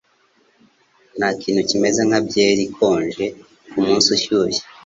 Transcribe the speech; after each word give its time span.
Ntakintu 1.17 1.61
kimeze 1.69 2.01
nka 2.07 2.19
byeri 2.25 2.61
ikonje 2.69 3.25
kumunsi 3.69 4.07
ushushe. 4.15 4.61